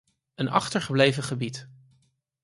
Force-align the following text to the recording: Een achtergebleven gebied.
Een 0.35 0.47
achtergebleven 0.49 1.23
gebied. 1.23 1.69